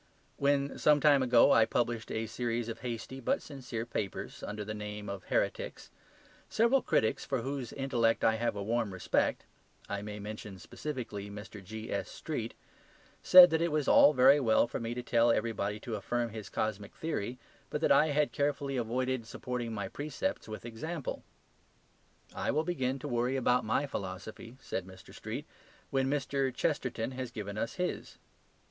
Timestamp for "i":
1.51-1.65, 8.23-8.37, 9.87-10.01, 17.91-18.07, 22.33-22.49